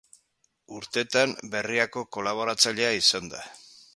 Urtetan 0.79 1.35
Berriako 1.57 2.03
kolaboratzailea 2.17 2.91
izan 3.03 3.33
da. 3.37 3.45